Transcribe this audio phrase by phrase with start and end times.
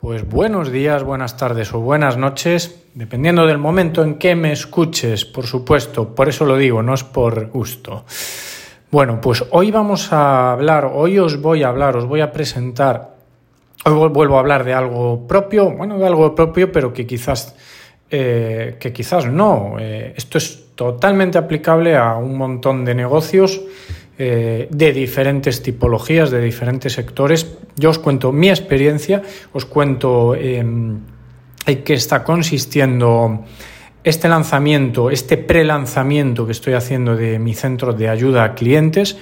[0.00, 5.26] Pues buenos días, buenas tardes o buenas noches, dependiendo del momento en que me escuches,
[5.26, 8.06] por supuesto, por eso lo digo, no es por gusto.
[8.90, 13.14] Bueno, pues hoy vamos a hablar, hoy os voy a hablar, os voy a presentar,
[13.84, 17.54] hoy vuelvo a hablar de algo propio, bueno, de algo propio, pero que quizás,
[18.08, 19.76] eh, que quizás no.
[19.78, 23.60] Eh, esto es totalmente aplicable a un montón de negocios
[24.22, 27.56] eh, de diferentes tipologías, de diferentes sectores.
[27.76, 29.22] Yo os cuento mi experiencia,
[29.54, 30.98] os cuento em,
[31.64, 33.46] en qué está consistiendo
[34.04, 39.16] este lanzamiento, este pre-lanzamiento que estoy haciendo de mi centro de ayuda a clientes.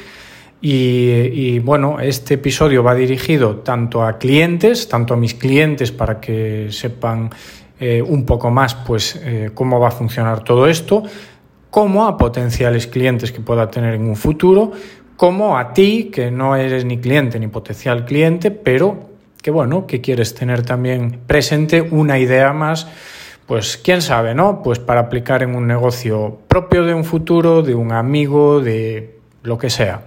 [0.61, 6.73] Y, bueno, este episodio va dirigido tanto a clientes, tanto a mis clientes para que
[6.73, 7.31] sepan
[7.79, 11.05] eh, un poco más pues eh, cómo va a funcionar todo esto,
[11.71, 14.73] como a potenciales clientes que pueda tener en un futuro,
[15.17, 19.09] como a ti, que no eres ni cliente ni potencial cliente, pero
[19.43, 22.87] que bueno, que quieres tener también presente una idea más,
[23.47, 24.63] pues quién sabe, ¿no?
[24.63, 29.59] Pues para aplicar en un negocio propio de un futuro, de un amigo, de lo
[29.59, 30.03] que sea.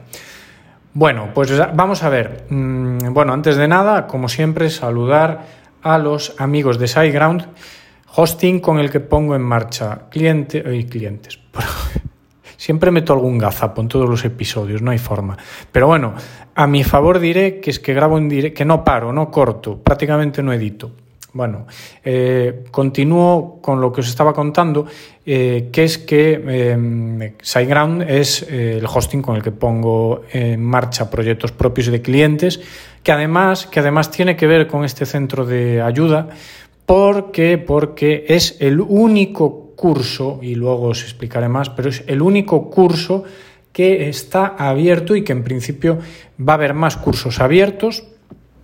[0.93, 2.45] Bueno, pues vamos a ver.
[2.49, 5.45] Mm, bueno, antes de nada, como siempre, saludar
[5.81, 7.47] a los amigos de SiteGround
[8.15, 11.40] hosting con el que pongo en marcha cliente, y clientes.
[12.57, 15.37] Siempre meto algún gazapo en todos los episodios, no hay forma.
[15.71, 16.13] Pero bueno,
[16.53, 19.79] a mi favor diré que es que grabo en directo, que no paro, no corto,
[19.79, 20.91] prácticamente no edito.
[21.33, 21.65] Bueno,
[22.03, 24.85] eh, continúo con lo que os estaba contando,
[25.25, 30.61] eh, que es que eh, SiteGround es eh, el hosting con el que pongo en
[30.61, 32.59] marcha proyectos propios de clientes,
[33.01, 36.29] que además, que además tiene que ver con este centro de ayuda,
[36.91, 37.57] ¿Por qué?
[37.57, 43.23] Porque es el único curso, y luego os explicaré más, pero es el único curso
[43.73, 45.97] que está abierto y que en principio
[46.37, 48.03] va a haber más cursos abiertos,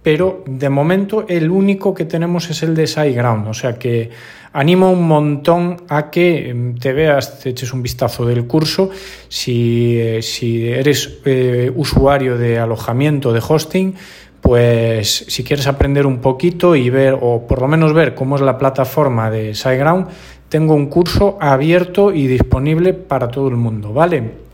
[0.04, 4.12] pero de momento el único que tenemos es el de SiteGround, o sea que
[4.54, 8.92] animo un montón a que em, te veas, te eches un vistazo del curso,
[9.28, 13.96] si, eh, si eres eh, usuario de alojamiento, de hosting,
[14.40, 18.42] pues si quieres aprender un poquito y ver, o por lo menos ver cómo es
[18.42, 20.08] la plataforma de SiteGround,
[20.50, 24.48] tengo un curso abierto y disponible para todo el mundo, ¿vale?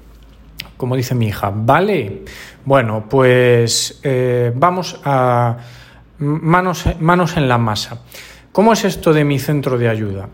[0.77, 2.23] Como dice mi hija, ¿vale?
[2.65, 5.57] Bueno, pues eh, vamos a
[6.17, 8.01] manos, manos en la masa.
[8.51, 10.27] ¿Cómo es esto de mi centro de ayuda?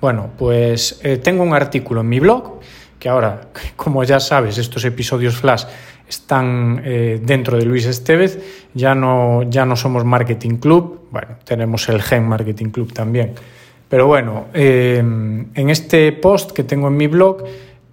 [0.00, 2.60] Bueno, pues eh, tengo un artículo en mi blog,
[2.98, 5.64] que ahora, como ya sabes, estos episodios flash
[6.08, 11.88] están eh, dentro de Luis Estevez, ya no, ya no somos Marketing Club, bueno, tenemos
[11.88, 13.34] el Gen Marketing Club también.
[13.94, 17.44] Pero bueno, eh, en este post que tengo en mi blog,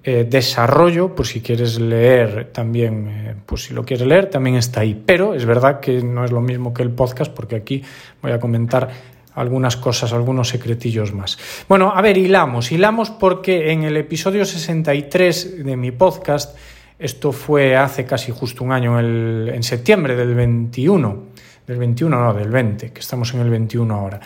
[0.04, 5.00] eh, desarrollo, pues si quieres leer también, pues si lo quieres leer, también está ahí.
[5.06, 7.84] Pero es verdad que no es lo mismo que el podcast, porque aquí
[8.20, 8.90] voy a comentar
[9.36, 11.38] algunas cosas, algunos secretillos más.
[11.70, 16.58] Bueno, a ver, hilamos, hilamos porque en el episodio 63 de mi podcast,
[16.98, 21.26] esto fue hace casi justo un año, en septiembre del 21,
[21.68, 24.20] del 21 no, del 20, que estamos en el 21 ahora.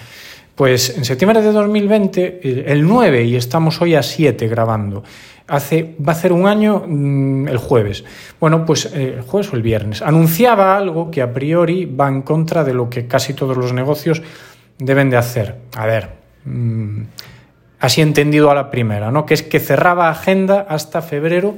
[0.56, 5.04] Pues en septiembre de 2020, el 9, y estamos hoy a 7 grabando.
[5.48, 8.06] Hace, va a ser un año mm, el jueves.
[8.40, 10.02] Bueno, pues eh, el jueves o el viernes.
[10.02, 14.24] Anunciaba algo que a priori va en contra de lo que casi todos los negocios
[14.80, 15.58] deben de hacer.
[15.76, 16.12] A ver,
[16.46, 17.02] mm,
[17.82, 19.26] así entendido a la primera, ¿no?
[19.26, 21.56] Que es que cerraba agenda hasta febrero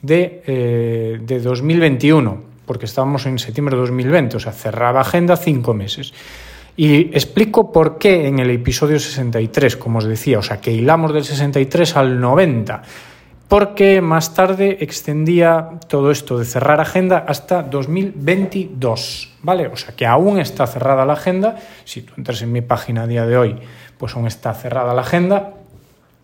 [0.00, 6.14] de, 2021, eh, porque estábamos en septiembre de 2020, o sea, cerraba agenda cinco meses.
[6.80, 11.12] Y explico por qué en el episodio 63, como os decía, o sea, que hilamos
[11.12, 12.82] del 63 al 90,
[13.48, 19.66] porque más tarde extendía todo esto de cerrar agenda hasta 2022, ¿vale?
[19.66, 23.06] O sea, que aún está cerrada la agenda, si tú entras en mi página a
[23.08, 23.56] día de hoy,
[23.98, 25.54] pues aún está cerrada la agenda,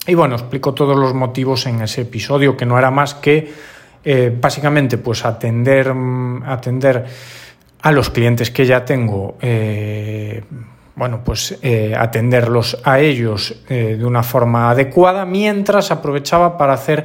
[0.06, 3.52] y bueno, explico todos los motivos en ese episodio, que no era más que
[4.04, 7.06] eh, básicamente pues atender, mm, atender
[7.84, 10.42] a los clientes que ya tengo, eh,
[10.96, 17.04] bueno, pues eh, atenderlos a ellos de una forma adecuada, mientras aprovechaba para hacer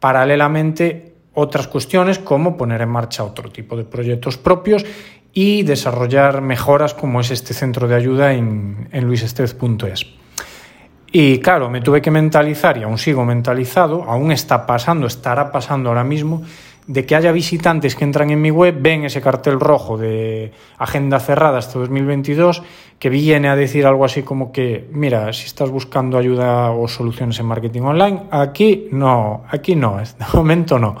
[0.00, 4.84] paralelamente otras cuestiones como poner en marcha otro tipo de proyectos propios
[5.32, 10.06] y desarrollar mejoras como es este centro de ayuda en, en luisestevez.es.
[11.12, 15.88] Y claro, me tuve que mentalizar, y aún sigo mentalizado, aún está pasando, estará pasando
[15.88, 16.42] ahora mismo,
[16.86, 21.18] de que haya visitantes que entran en mi web, ven ese cartel rojo de agenda
[21.18, 22.62] cerrada hasta 2022,
[22.98, 27.38] que viene a decir algo así como que, mira, si estás buscando ayuda o soluciones
[27.40, 30.96] en marketing online, aquí no, aquí no, de momento no.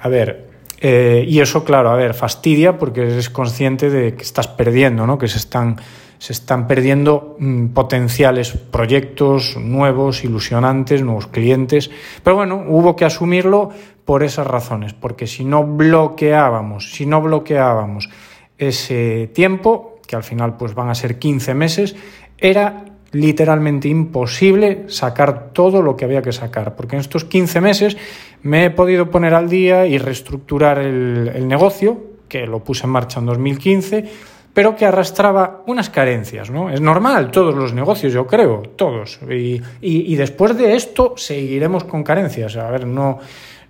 [0.00, 0.48] A ver,
[0.80, 5.18] eh, y eso, claro, a ver, fastidia porque eres consciente de que estás perdiendo, ¿no?
[5.18, 5.76] Que se están
[6.18, 11.90] se están perdiendo mm, potenciales proyectos nuevos, ilusionantes, nuevos clientes.
[12.22, 13.70] Pero bueno, hubo que asumirlo
[14.04, 18.08] por esas razones, porque si no bloqueábamos, si no bloqueábamos
[18.56, 21.94] ese tiempo, que al final pues van a ser 15 meses,
[22.38, 27.96] era literalmente imposible sacar todo lo que había que sacar, porque en estos 15 meses
[28.42, 31.98] me he podido poner al día y reestructurar el, el negocio,
[32.28, 34.04] que lo puse en marcha en 2015,
[34.54, 36.70] pero que arrastraba unas carencias, ¿no?
[36.70, 39.20] Es normal, todos los negocios, yo creo, todos.
[39.30, 42.56] Y, y, y después de esto seguiremos con carencias.
[42.56, 43.20] A ver, no,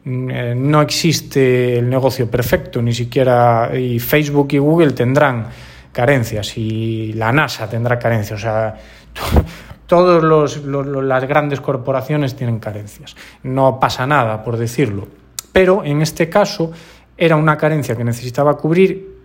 [0.04, 5.46] eh, no existe el negocio perfecto, ni siquiera y Facebook y Google tendrán
[5.92, 8.38] carencias y la NASA tendrá carencias.
[8.38, 8.74] O sea,
[9.86, 13.16] todas los, las grandes corporaciones tienen carencias.
[13.42, 15.08] No pasa nada, por decirlo.
[15.52, 16.72] Pero en este caso
[17.16, 19.17] era una carencia que necesitaba cubrir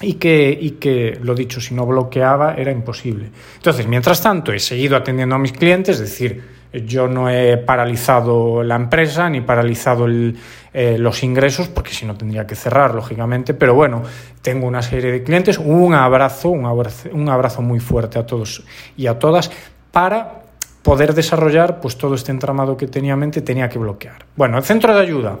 [0.00, 3.30] y que, y que, lo dicho, si no bloqueaba era imposible.
[3.56, 6.42] Entonces, mientras tanto, he seguido atendiendo a mis clientes, es decir,
[6.72, 10.36] yo no he paralizado la empresa ni paralizado el,
[10.72, 14.02] eh, los ingresos, porque si no tendría que cerrar, lógicamente, pero bueno,
[14.42, 18.64] tengo una serie de clientes, un abrazo, un abrazo, un abrazo muy fuerte a todos
[18.96, 19.52] y a todas
[19.92, 20.42] para
[20.82, 24.26] poder desarrollar pues todo este entramado que tenía en mente tenía que bloquear.
[24.36, 25.38] Bueno, el centro de ayuda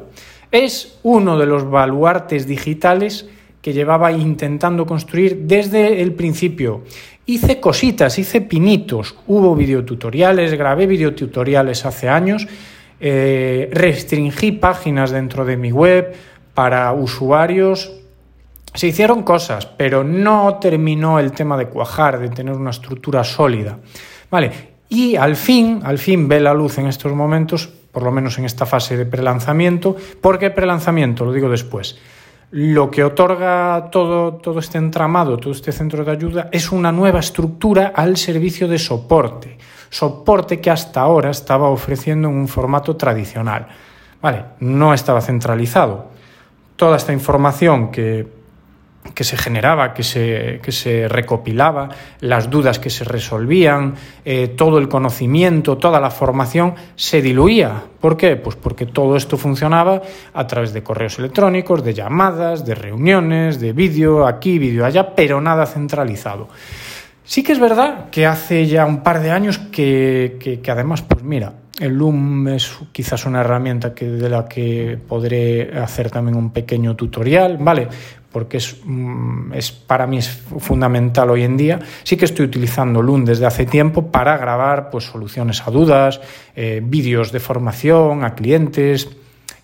[0.52, 3.28] es uno de los baluartes digitales
[3.64, 6.82] que llevaba intentando construir desde el principio.
[7.24, 12.46] Hice cositas, hice pinitos, hubo videotutoriales, grabé videotutoriales hace años,
[13.00, 16.14] eh, restringí páginas dentro de mi web
[16.52, 17.90] para usuarios.
[18.74, 23.78] Se hicieron cosas, pero no terminó el tema de cuajar, de tener una estructura sólida.
[24.30, 24.50] Vale,
[24.90, 28.44] y al fin, al fin ve la luz en estos momentos, por lo menos en
[28.44, 29.96] esta fase de prelanzamiento.
[30.20, 31.24] ¿Por qué prelanzamiento?
[31.24, 31.98] Lo digo después.
[32.56, 37.18] Lo que otorga todo, todo este entramado, todo este centro de ayuda, es una nueva
[37.18, 39.58] estructura al servicio de soporte.
[39.90, 43.66] Soporte que hasta ahora estaba ofreciendo en un formato tradicional.
[44.22, 46.10] Vale, no estaba centralizado.
[46.76, 48.24] Toda esta información que
[49.12, 51.88] que se generaba, que se, que se recopilaba,
[52.20, 57.82] las dudas que se resolvían, eh, todo el conocimiento, toda la formación se diluía.
[58.00, 58.36] ¿Por qué?
[58.36, 60.00] Pues porque todo esto funcionaba
[60.32, 65.40] a través de correos electrónicos, de llamadas, de reuniones, de vídeo aquí, vídeo allá, pero
[65.40, 66.48] nada centralizado.
[67.26, 71.24] Sí que es verdad que hace ya un par de años que, que, además, pues
[71.24, 76.50] mira, el Loom es quizás una herramienta que, de la que podré hacer también un
[76.50, 77.88] pequeño tutorial, ¿vale?
[78.34, 80.28] Porque es, mm, es, para mí es
[80.58, 81.78] fundamental hoy en día.
[82.02, 86.20] Sí que estoy utilizando Loom desde hace tiempo para grabar pues, soluciones a dudas,
[86.56, 89.08] eh, vídeos de formación a clientes,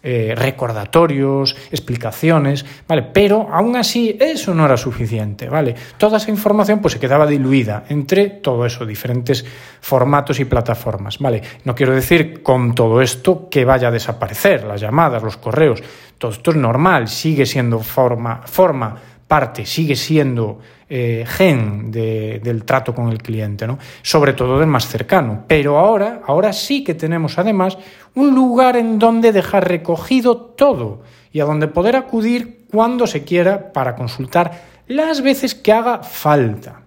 [0.02, 3.02] eh, recordatorios, explicaciones, ¿vale?
[3.02, 5.75] Pero aún así eso no era suficiente, ¿vale?
[5.99, 9.44] Toda esa información pues se quedaba diluida entre todo eso, diferentes
[9.81, 11.43] formatos y plataformas, ¿vale?
[11.64, 15.82] No quiero decir con todo esto que vaya a desaparecer, las llamadas, los correos,
[16.17, 18.97] todo esto es normal, sigue siendo forma, forma
[19.29, 20.61] parte, sigue siendo
[20.92, 23.78] eh, gen de, del trato con el cliente, ¿no?
[24.02, 25.44] sobre todo del más cercano.
[25.46, 27.78] Pero ahora, ahora sí que tenemos además
[28.16, 31.02] un lugar en donde dejar recogido todo
[31.32, 36.81] y a donde poder acudir cuando se quiera para consultar las veces que haga falta.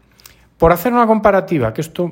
[0.57, 2.11] Por hacer una comparativa, que esto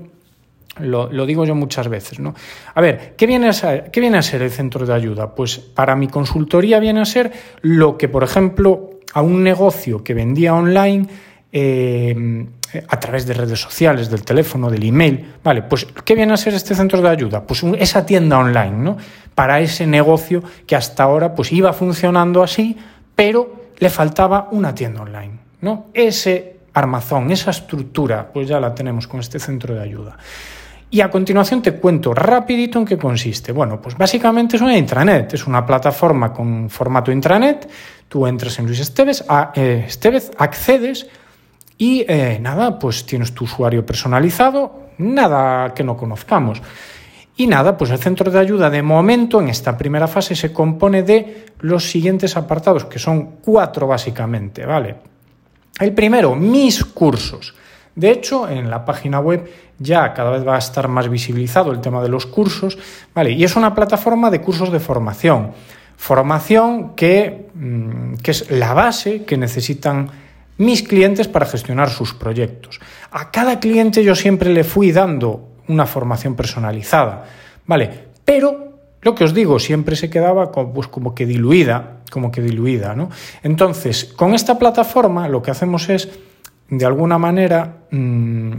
[0.79, 2.33] lo, digo yo muchas veces, ¿no?
[2.73, 5.35] A ver, ¿qué viene a, ¿qué viene a ser el centro de ayuda?
[5.35, 10.13] Pues para mi consultoría viene a ser lo que, por ejemplo, a un negocio que
[10.13, 11.07] vendía online
[11.51, 12.45] eh,
[12.87, 15.33] a través de redes sociales, del teléfono, del email.
[15.43, 17.43] Vale, pues ¿qué viene a ser este centro de ayuda?
[17.45, 18.97] Pues esa tienda online, ¿no?
[19.35, 22.77] Para ese negocio que hasta ahora pues iba funcionando así,
[23.15, 25.87] pero le faltaba una tienda online, ¿no?
[25.93, 30.17] Ese armazón, esa estructura, pues ya la tenemos con este centro de ayuda.
[30.93, 33.53] Y a continuación te cuento rapidito en qué consiste.
[33.53, 37.69] Bueno, pues básicamente es una intranet, es una plataforma con formato intranet.
[38.09, 41.07] Tú entras en Luis Esteves, a, eh, Esteves accedes
[41.81, 46.61] y eh, nada, pues tienes tu usuario personalizado, nada que no conozcamos.
[47.35, 51.01] Y nada, pues el centro de ayuda de momento en esta primera fase se compone
[51.01, 54.97] de los siguientes apartados, que son cuatro básicamente, ¿vale?
[55.79, 57.55] El primero, mis cursos.
[57.95, 61.81] De hecho, en la página web ya cada vez va a estar más visibilizado el
[61.81, 62.77] tema de los cursos,
[63.15, 63.31] ¿vale?
[63.31, 65.53] Y es una plataforma de cursos de formación.
[65.97, 70.11] Formación que, mm, que es la base que necesitan
[70.57, 72.79] mis clientes para gestionar sus proyectos.
[73.11, 77.25] A cada cliente yo siempre le fui dando una formación personalizada,
[77.65, 77.89] ¿vale?
[78.25, 82.41] Pero lo que os digo, siempre se quedaba como, pues, como que diluida, como que
[82.41, 83.09] diluida, ¿no?
[83.41, 86.09] Entonces, con esta plataforma lo que hacemos es
[86.69, 88.53] de alguna manera, mm,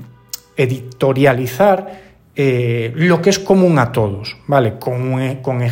[0.56, 4.78] editorializar eh, lo que es común a todos, ¿vale?
[4.78, 5.62] Con, eh, con,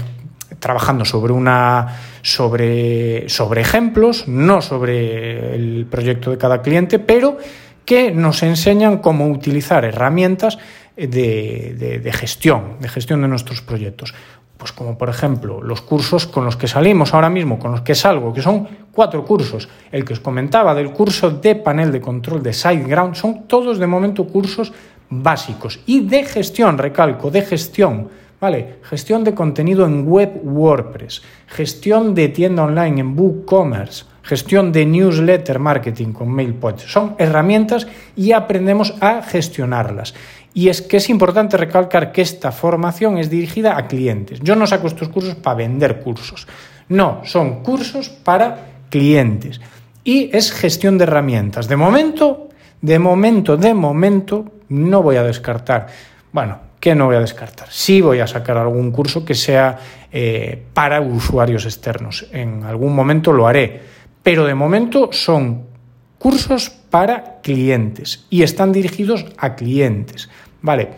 [0.61, 7.39] trabajando sobre una sobre, sobre ejemplos, no sobre el proyecto de cada cliente, pero
[7.85, 10.59] que nos enseñan cómo utilizar herramientas
[10.97, 14.15] de, de, gestión, de gestión de nuestros proyectos.
[14.57, 17.95] Pues como por ejemplo los cursos con los que salimos ahora mismo, con los que
[17.95, 19.69] salgo, que son cuatro cursos.
[19.91, 23.87] El que os comentaba del curso de panel de control de SiteGround, son todos de
[23.87, 24.73] momento cursos
[25.09, 28.09] básicos y de gestión, recalco, de gestión.
[28.41, 28.79] ¿Vale?
[28.83, 35.59] Gestión de contenido en web WordPress, gestión de tienda online en WooCommerce, gestión de newsletter
[35.59, 36.79] marketing con MailPoint.
[36.79, 40.15] Son herramientas y aprendemos a gestionarlas.
[40.55, 44.41] Y es que es importante recalcar que esta formación es dirigida a clientes.
[44.41, 46.47] Yo no saco estos cursos para vender cursos.
[46.89, 49.61] No, son cursos para clientes.
[50.03, 51.69] Y es gestión de herramientas.
[51.69, 52.49] De momento,
[52.81, 55.87] de momento, de momento, no voy a descartar.
[56.33, 57.69] Bueno, ¿qué no voy a descartar?
[57.71, 59.79] Sí voy a sacar algún curso que sea
[60.11, 62.27] eh, para usuarios externos.
[62.33, 63.81] En algún momento lo haré.
[64.23, 65.67] Pero de momento son
[66.19, 70.29] cursos para clientes y están dirigidos a clientes.
[70.63, 70.91] Vale.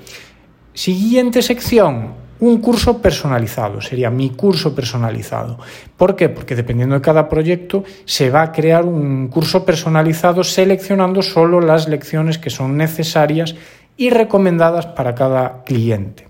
[0.74, 5.58] Siguiente sección, un curso personalizado, sería mi curso personalizado.
[5.96, 6.28] ¿Por qué?
[6.28, 11.88] Porque dependiendo de cada proyecto se va a crear un curso personalizado seleccionando solo las
[11.88, 13.54] lecciones que son necesarias
[14.02, 16.26] y recomendadas para cada cliente.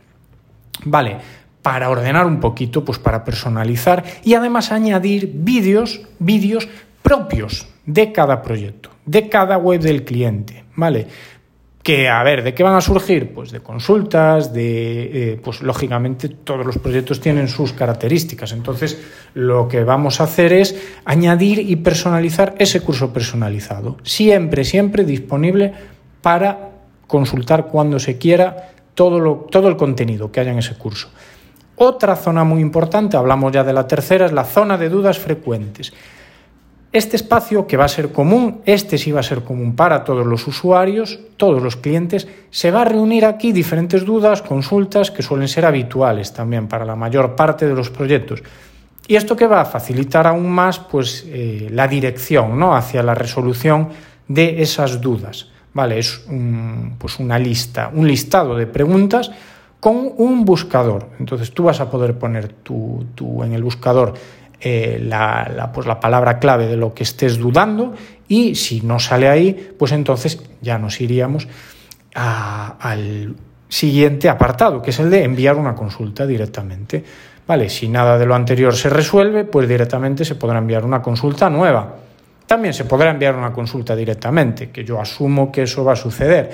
[0.85, 1.17] Vale,
[1.63, 6.69] para ordenar un poquito, pues para personalizar y además añadir vídeos, vídeos
[7.03, 11.07] propios de cada proyecto, de cada web del cliente, ¿vale?
[11.83, 13.33] Que, a ver, ¿de qué van a surgir?
[13.33, 18.53] Pues de consultas, de, eh, pues lógicamente todos los proyectos tienen sus características.
[18.53, 19.03] Entonces,
[19.33, 20.77] lo que vamos a hacer es
[21.07, 23.97] añadir y personalizar ese curso personalizado.
[24.03, 25.73] Siempre, siempre disponible
[26.21, 26.72] para
[27.13, 31.11] consultar cuando se quiera todo, todo el contenido que haya en ese curso.
[31.77, 35.93] Otra zona muy importante, hablamos ya de la tercera, es la zona de dudas frecuentes.
[36.91, 40.25] Este espacio que va a ser común, este sí va a ser común para todos
[40.25, 45.49] los usuarios, todos los clientes, se va a reunir aquí diferentes dudas, consultas que suelen
[45.49, 48.43] ser habituales también para la mayor parte de los proyectos.
[49.07, 52.75] Y esto que va a facilitar aún más pues, eh, la dirección ¿no?
[52.75, 53.91] hacia la resolución
[54.29, 55.52] de esas dudas.
[55.75, 56.25] Vale, es
[56.99, 59.31] pues una lista, un listado de preguntas
[59.81, 61.09] con un buscador.
[61.19, 64.15] Entonces tú vas a poder poner tu, tu en el buscador
[64.65, 67.95] eh, la, pues la palabra clave de lo que estés dudando
[68.29, 71.49] y si no sale ahí, pues entonces ya nos iríamos
[72.15, 73.35] al
[73.69, 77.03] siguiente apartado, que es el de enviar una consulta directamente.
[77.45, 81.51] Vale, si nada de lo anterior se resuelve, pues directamente se podrá enviar una consulta
[81.51, 81.97] nueva.
[82.53, 86.51] También se podrá enviar una consulta directamente, que yo asumo que eso va a suceder.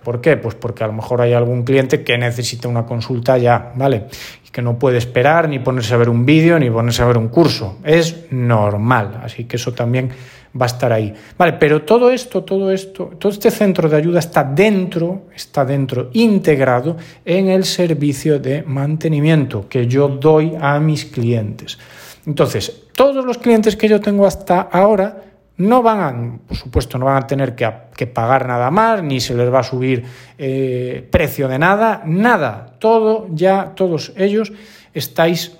[0.00, 0.36] ¿Por qué?
[0.36, 4.04] Pues porque a lo mejor hay algún cliente que necesita una consulta ya, ¿vale?
[4.52, 7.26] que no puede esperar ni ponerse a ver un vídeo ni ponerse a ver un
[7.30, 7.78] curso.
[7.82, 10.10] Es normal, así que eso también
[10.54, 11.12] va a estar ahí.
[11.36, 16.10] Vale, pero todo esto, todo esto, todo este centro de ayuda está dentro, está dentro,
[16.12, 21.76] integrado en el servicio de mantenimiento que yo doy a mis clientes.
[22.24, 25.29] Entonces, todos los clientes que yo tengo hasta ahora
[25.60, 29.34] no van a, por supuesto, no van a tener que, pagar nada más, ni se
[29.34, 30.04] les va a subir
[30.38, 32.76] eh, precio de nada, nada.
[32.78, 34.52] Todo ya, todos ellos
[34.94, 35.56] estáis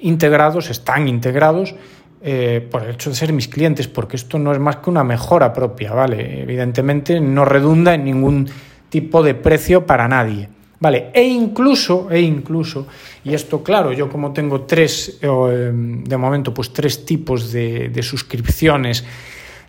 [0.00, 1.74] integrados, están integrados
[2.22, 5.02] eh, por el hecho de ser mis clientes, porque esto no es más que una
[5.02, 6.42] mejora propia, ¿vale?
[6.42, 8.48] Evidentemente no redunda en ningún
[8.88, 10.48] tipo de precio para nadie.
[10.80, 12.86] Vale, e incluso, e incluso,
[13.24, 19.04] y esto claro, yo como tengo tres, em, de momento, pues tres tipos de, suscripciones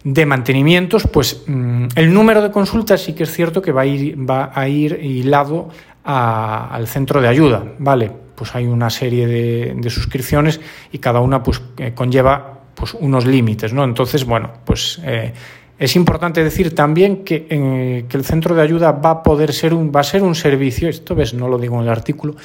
[0.03, 3.85] de mantenimientos, pues mm, el número de consultas sí que es cierto que va a
[3.87, 5.69] ir, va a ir hilado
[6.03, 8.11] al centro de ayuda, ¿vale?
[8.35, 10.61] Pues hay una serie de, suscripciones
[10.91, 13.83] y cada una pues eh, conlleva pues unos límites, ¿no?
[13.83, 15.33] Entonces, bueno, pues eh,
[15.79, 19.73] es importante decir también que, eh, que, el centro de ayuda va a poder ser
[19.73, 22.35] un, va a ser un servicio, esto ves, no lo digo en el artículo,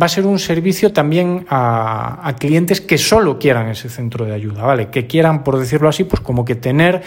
[0.00, 4.34] va a ser un servicio también a, a clientes que solo quieran ese centro de
[4.34, 4.90] ayuda, ¿vale?
[4.90, 7.02] Que quieran, por decirlo así, pues como que tener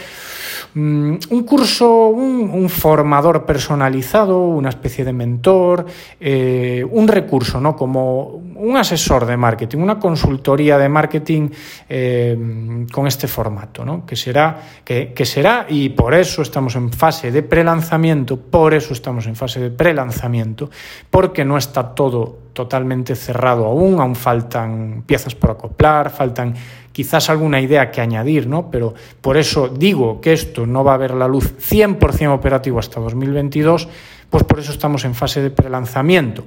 [0.75, 5.85] un curso, un, formador personalizado, una especie de mentor,
[6.19, 7.75] eh, un recurso, ¿no?
[7.75, 11.49] Como un asesor de marketing, una consultoría de marketing
[11.87, 14.05] eh, con este formato, ¿no?
[14.05, 19.27] Que será, que será, y por eso estamos en fase de prelanzamiento, por eso estamos
[19.27, 20.69] en fase de prelanzamiento,
[21.09, 26.55] porque no está todo totalmente cerrado aún, aún faltan piezas por acoplar, faltan
[26.93, 28.71] quizás alguna idea que añadir, ¿no?
[28.71, 33.01] Pero por eso digo que esto no va a ver la luz 100% operativo hasta
[33.01, 33.89] 2022,
[34.29, 36.45] pues por eso estamos en fase de prelanzamiento.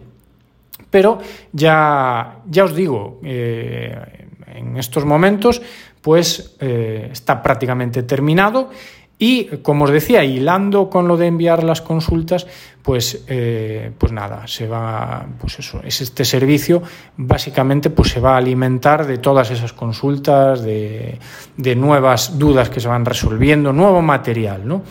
[0.90, 1.18] Pero
[1.52, 5.60] ya, ya os digo, eh, en estos momentos,
[6.00, 8.70] pues eh, está prácticamente terminado
[9.18, 12.46] y como os decía, hilando con lo de enviar las consultas,
[12.82, 16.82] pues, eh, pues nada, se va, pues eso, es este servicio
[17.16, 21.18] básicamente pues se va a alimentar de todas esas consultas, de,
[21.56, 24.82] de nuevas dudas que se van resolviendo, nuevo material, ¿no?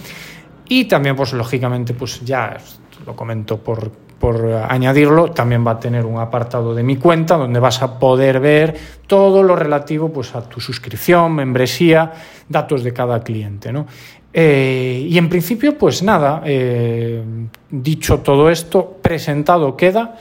[0.69, 2.57] Y también, pues lógicamente, pues ya
[3.05, 3.89] lo comento por,
[4.19, 8.39] por añadirlo, también va a tener un apartado de mi cuenta donde vas a poder
[8.39, 12.13] ver todo lo relativo pues, a tu suscripción, membresía,
[12.49, 13.71] datos de cada cliente.
[13.71, 13.85] ¿no?
[14.33, 17.23] Eh, y en principio, pues nada, eh,
[17.69, 20.15] dicho todo esto, presentado queda.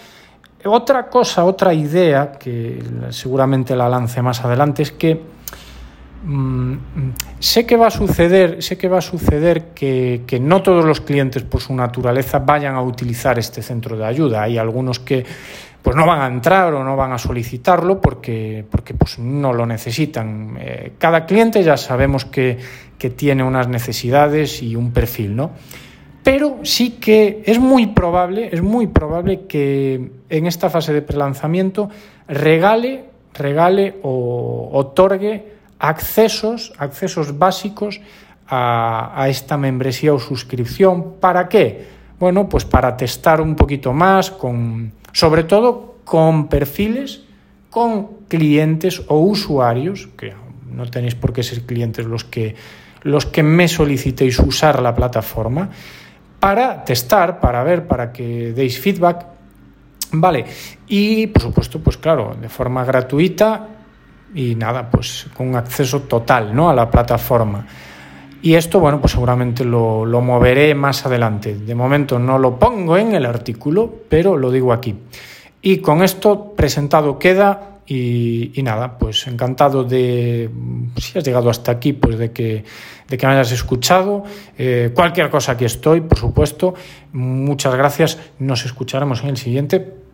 [0.65, 5.36] Otra cosa, otra idea que seguramente la lance más adelante es que
[6.27, 6.77] mm,
[7.39, 11.43] sé que va a suceder, sé que va a suceder que, no todos los clientes
[11.45, 14.43] por su naturaleza vayan a utilizar este centro de ayuda.
[14.43, 15.25] Hay algunos que
[15.83, 19.65] pues no van a entrar o no van a solicitarlo porque, porque pues no lo
[19.67, 20.57] necesitan.
[20.59, 22.59] Eh, cada cliente ya sabemos que,
[22.99, 25.53] que, tiene unas necesidades y un perfil, ¿no?
[26.25, 31.89] Pero sí que es muy probable, es muy probable que en esta fase de prelanzamiento
[32.27, 38.01] regale, regale o otorgue accesos, accesos básicos
[38.49, 41.19] a, esta membresía o suscripción.
[41.21, 41.97] ¿Para qué?
[42.19, 47.23] Bueno, pues para testar un poquito más con sobre todo con perfiles,
[47.71, 50.35] con clientes o usuarios, que
[50.71, 52.55] no tenéis por qué ser clientes los que,
[53.03, 55.71] los que me solicitéis usar la plataforma,
[56.39, 59.27] para testar, para ver, para que deis feedback.
[60.13, 60.45] Vale,
[60.87, 63.76] y por supuesto, pues claro, de forma gratuita
[64.37, 66.69] y nada, pues con acceso total ¿no?
[66.69, 67.67] a la plataforma.
[68.43, 71.57] Y esto, bueno, pues seguramente lo, moveré más adelante.
[71.57, 74.95] De momento no lo pongo en el artículo, pero lo digo aquí.
[75.63, 80.51] Y con esto presentado queda y, nada, pues encantado de,
[80.99, 82.65] si has llegado hasta aquí, pues de que,
[83.09, 84.25] de que me hayas escuchado.
[84.59, 86.75] Eh, cualquier cosa aquí estoy, por supuesto.
[87.15, 88.19] Muchas gracias.
[88.39, 90.06] Nos escucharemos en el siguiente.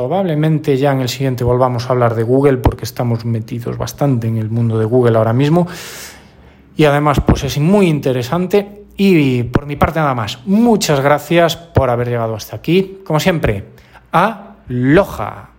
[0.00, 4.38] Probablemente ya en el siguiente volvamos a hablar de Google porque estamos metidos bastante en
[4.38, 5.66] el mundo de Google ahora mismo
[6.74, 10.38] y además pues es muy interesante y por mi parte nada más.
[10.46, 13.00] Muchas gracias por haber llegado hasta aquí.
[13.04, 13.66] Como siempre,
[14.10, 15.49] a Loja.